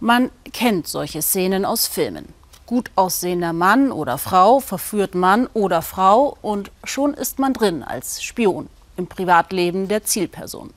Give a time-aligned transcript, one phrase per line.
[0.00, 2.32] Man kennt solche Szenen aus Filmen.
[2.66, 8.22] Gut aussehender Mann oder Frau verführt Mann oder Frau und schon ist man drin als
[8.22, 10.72] Spion im Privatleben der Zielperson.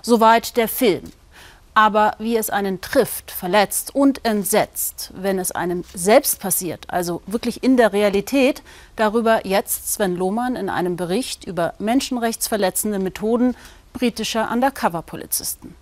[0.00, 1.02] Soweit der Film.
[1.74, 7.64] Aber wie es einen trifft, verletzt und entsetzt, wenn es einem selbst passiert, also wirklich
[7.64, 8.62] in der Realität,
[8.94, 13.56] darüber jetzt Sven Lohmann in einem Bericht über menschenrechtsverletzende Methoden
[13.92, 15.74] britischer Undercover-Polizisten.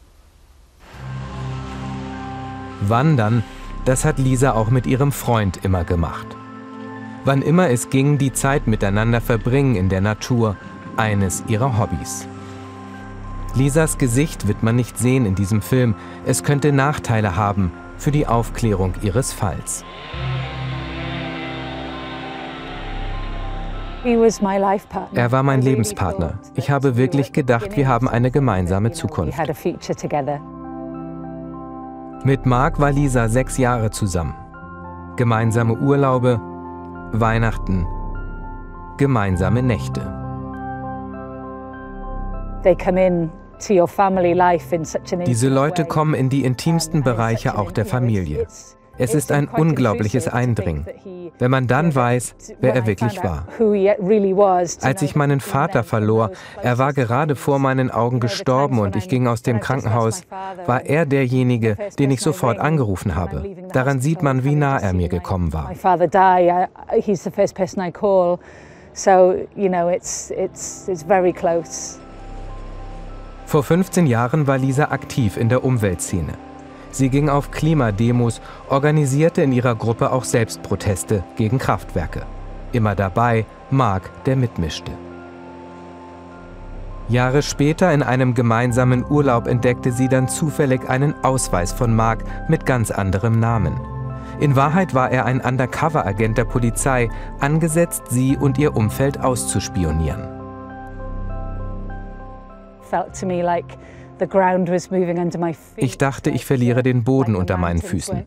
[2.89, 3.43] Wandern,
[3.85, 6.27] das hat Lisa auch mit ihrem Freund immer gemacht.
[7.25, 10.57] Wann immer es ging, die Zeit miteinander verbringen in der Natur,
[10.97, 12.27] eines ihrer Hobbys.
[13.55, 15.95] Lisas Gesicht wird man nicht sehen in diesem Film.
[16.25, 19.85] Es könnte Nachteile haben für die Aufklärung ihres Falls.
[25.15, 26.39] Er war mein Lebenspartner.
[26.55, 29.39] Ich habe wirklich gedacht, wir haben eine gemeinsame Zukunft.
[32.23, 34.35] Mit Mark war Lisa sechs Jahre zusammen.
[35.17, 36.39] Gemeinsame Urlaube,
[37.13, 37.87] Weihnachten,
[38.99, 40.03] gemeinsame Nächte.
[45.27, 48.47] Diese Leute kommen in die intimsten Bereiche auch der Familie.
[49.01, 50.87] Es ist ein unglaubliches Eindringen,
[51.39, 53.47] wenn man dann weiß, wer er wirklich war.
[54.83, 59.27] Als ich meinen Vater verlor, er war gerade vor meinen Augen gestorben und ich ging
[59.27, 60.21] aus dem Krankenhaus,
[60.67, 63.43] war er derjenige, den ich sofort angerufen habe.
[63.73, 65.73] Daran sieht man, wie nah er mir gekommen war.
[68.93, 72.01] So, you know, it's, it's, it's very close.
[73.47, 76.50] Vor 15 Jahren war Lisa aktiv in der Umweltszene.
[76.91, 82.23] Sie ging auf Klimademos, organisierte in ihrer Gruppe auch Selbstproteste gegen Kraftwerke.
[82.73, 84.93] Immer dabei Mark, der mitmischte.
[87.09, 92.67] Jahre später in einem gemeinsamen Urlaub entdeckte sie dann zufällig einen Ausweis von Mark mit
[92.67, 93.81] ganz anderem Namen.
[94.39, 97.09] In Wahrheit war er ein Undercover-Agent der Polizei,
[97.41, 100.23] angesetzt, sie und ihr Umfeld auszuspionieren.
[105.77, 108.27] Ich dachte, ich verliere den Boden unter meinen Füßen.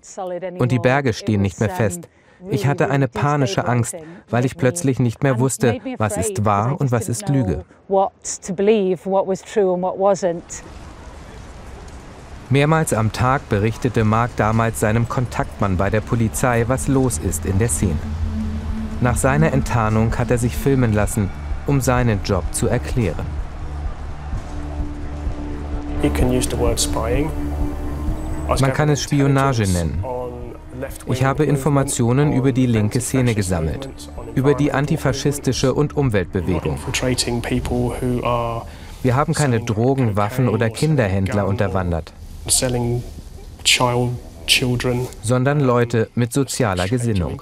[0.59, 2.09] Und die Berge stehen nicht mehr fest.
[2.49, 3.95] Ich hatte eine panische Angst,
[4.29, 7.63] weil ich plötzlich nicht mehr wusste, was ist wahr und was ist Lüge.
[12.49, 17.57] Mehrmals am Tag berichtete Mark damals seinem Kontaktmann bei der Polizei, was los ist in
[17.57, 17.97] der Szene.
[19.01, 21.29] Nach seiner Enttarnung hat er sich filmen lassen,
[21.65, 23.25] um seinen Job zu erklären.
[28.59, 30.03] Man kann es Spionage nennen.
[31.05, 33.89] Ich habe Informationen über die linke Szene gesammelt,
[34.35, 36.77] über die antifaschistische und Umweltbewegung.
[39.01, 42.13] Wir haben keine Drogen, Waffen oder Kinderhändler unterwandert,
[45.21, 47.41] sondern Leute mit sozialer Gesinnung.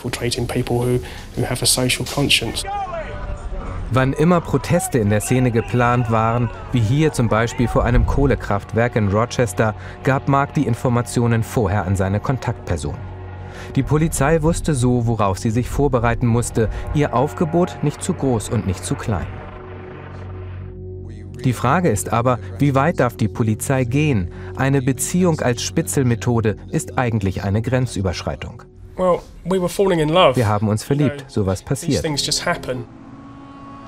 [3.93, 8.95] Wann immer Proteste in der Szene geplant waren, wie hier zum Beispiel vor einem Kohlekraftwerk
[8.95, 9.75] in Rochester,
[10.05, 12.95] gab Mark die Informationen vorher an seine Kontaktperson.
[13.75, 18.65] Die Polizei wusste so, worauf sie sich vorbereiten musste, ihr Aufgebot nicht zu groß und
[18.65, 19.27] nicht zu klein.
[21.43, 24.31] Die Frage ist aber, wie weit darf die Polizei gehen?
[24.55, 28.63] Eine Beziehung als Spitzelmethode ist eigentlich eine Grenzüberschreitung.
[30.37, 32.05] Wir haben uns verliebt, sowas passiert.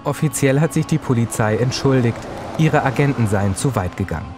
[0.03, 2.17] Offiziell hat sich die Polizei entschuldigt,
[2.57, 4.35] ihre Agenten seien zu weit gegangen.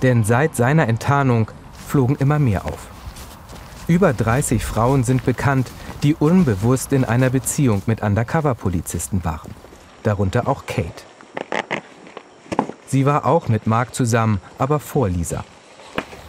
[0.00, 1.50] Denn seit seiner Enttarnung
[1.86, 2.88] flogen immer mehr auf.
[3.86, 5.70] Über 30 Frauen sind bekannt,
[6.02, 9.50] die unbewusst in einer Beziehung mit Undercover-Polizisten waren.
[10.02, 11.04] Darunter auch Kate.
[12.86, 15.44] Sie war auch mit Mark zusammen, aber vor Lisa.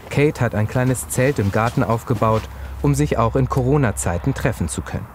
[0.10, 2.44] Kate hat ein kleines Zelt im Garten aufgebaut,
[2.82, 5.08] um sich auch in Corona-Zeiten treffen zu können.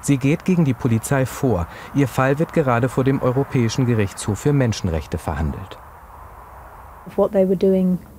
[0.00, 1.66] Sie geht gegen die Polizei vor.
[1.94, 5.78] Ihr Fall wird gerade vor dem Europäischen Gerichtshof für Menschenrechte verhandelt.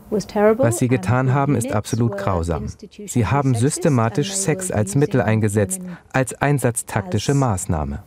[0.10, 2.68] Was sie getan haben, ist absolut grausam.
[3.06, 5.82] Sie haben systematisch Sex als Mittel eingesetzt,
[6.14, 8.04] als einsatztaktische Maßnahme.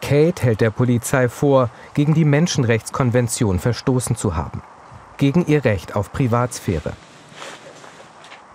[0.00, 4.62] Kate hält der Polizei vor, gegen die Menschenrechtskonvention verstoßen zu haben,
[5.16, 6.92] gegen ihr Recht auf Privatsphäre.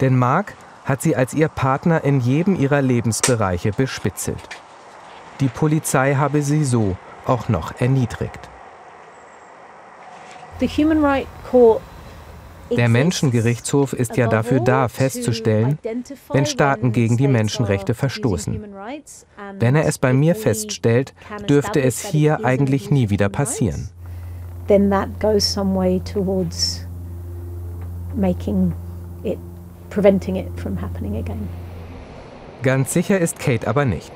[0.01, 4.49] Denn Mark hat sie als ihr Partner in jedem ihrer Lebensbereiche bespitzelt.
[5.39, 6.95] Die Polizei habe sie so
[7.25, 8.49] auch noch erniedrigt.
[12.71, 15.77] Der Menschengerichtshof ist ja dafür da, festzustellen,
[16.31, 18.63] wenn Staaten gegen die Menschenrechte verstoßen.
[19.59, 21.13] Wenn er es bei mir feststellt,
[21.49, 23.89] dürfte es hier eigentlich nie wieder passieren.
[24.67, 26.87] Then that goes some way towards
[28.15, 28.73] making
[29.23, 29.37] it,
[29.93, 31.47] preventing it from happening again.
[32.63, 34.11] Ganz sicher ist Kate aber nicht.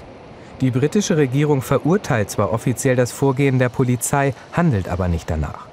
[0.61, 5.67] Die britische Regierung verurteilt zwar offiziell das Vorgehen der Polizei, handelt aber nicht danach.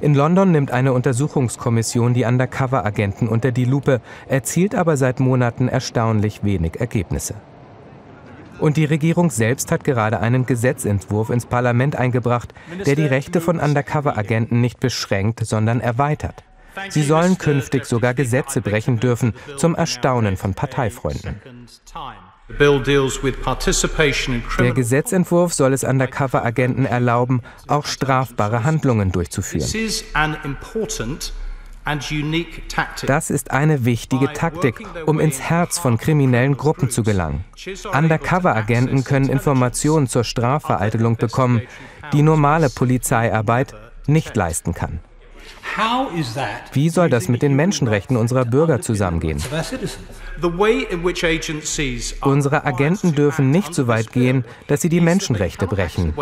[0.00, 6.44] In London nimmt eine Untersuchungskommission die Undercover-Agenten unter die Lupe, erzielt aber seit Monaten erstaunlich
[6.44, 7.34] wenig Ergebnisse.
[8.58, 12.54] Und die Regierung selbst hat gerade einen Gesetzentwurf ins Parlament eingebracht,
[12.86, 16.44] der die Rechte von Undercover-Agenten nicht beschränkt, sondern erweitert.
[16.88, 21.40] Sie sollen künftig sogar Gesetze brechen dürfen, zum Erstaunen von Parteifreunden.
[24.58, 29.68] Der Gesetzentwurf soll es Undercover-Agenten erlauben, auch strafbare Handlungen durchzuführen.
[33.06, 37.44] Das ist eine wichtige Taktik, um ins Herz von kriminellen Gruppen zu gelangen.
[37.92, 41.62] Undercover-Agenten können Informationen zur Strafvereitelung bekommen,
[42.12, 43.74] die normale Polizeiarbeit
[44.06, 45.00] nicht leisten kann.
[46.72, 49.42] Wie soll das mit den Menschenrechten unserer Bürger zusammengehen?
[52.20, 56.14] Unsere Agenten dürfen nicht so weit gehen, dass sie die Menschenrechte brechen.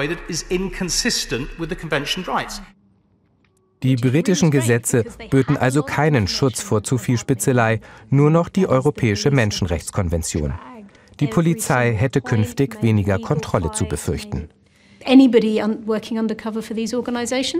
[3.82, 7.80] Die britischen Gesetze böten also keinen Schutz vor zu viel Spitzelei,
[8.10, 10.52] nur noch die Europäische Menschenrechtskonvention.
[11.18, 14.48] Die Polizei hätte künftig weniger Kontrolle zu befürchten.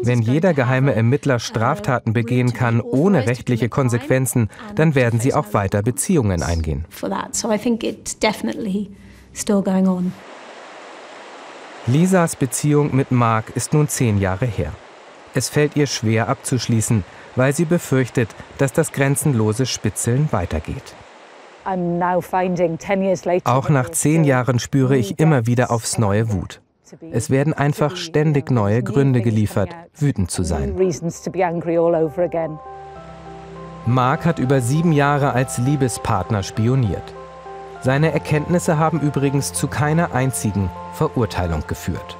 [0.02, 5.82] Wenn jeder geheime Ermittler Straftaten begehen kann, ohne rechtliche Konsequenzen, dann werden sie auch weiter
[5.82, 6.84] Beziehungen eingehen.
[11.86, 14.72] Lisas Beziehung mit Mark ist nun zehn Jahre her.
[15.34, 17.04] Es fällt ihr schwer abzuschließen,
[17.36, 18.28] weil sie befürchtet,
[18.58, 20.94] dass das grenzenlose Spitzeln weitergeht.
[23.44, 26.60] Auch nach zehn Jahren spüre ich immer wieder aufs neue Wut.
[27.12, 30.76] Es werden einfach ständig neue Gründe geliefert, wütend zu sein.
[33.86, 37.14] Mark hat über sieben Jahre als Liebespartner spioniert.
[37.82, 42.18] Seine Erkenntnisse haben übrigens zu keiner einzigen Verurteilung geführt.